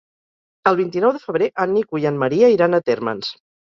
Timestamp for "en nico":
1.67-2.03